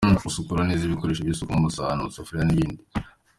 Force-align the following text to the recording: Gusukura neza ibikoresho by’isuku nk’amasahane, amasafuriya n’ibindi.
Gusukura 0.25 0.67
neza 0.69 0.83
ibikoresho 0.85 1.21
by’isuku 1.21 1.49
nk’amasahane, 1.53 2.01
amasafuriya 2.01 2.45
n’ibindi. 2.45 2.81